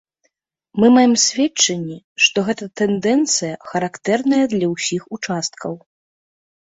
Мы 0.83 0.87
маем 0.93 1.11
сведчанне, 1.23 1.97
што 2.27 2.37
гэта 2.47 2.67
тэндэнцыя, 2.81 3.59
характэрная 3.73 4.39
для 4.55 4.67
ўсіх 4.73 5.03
участкаў. 5.17 5.77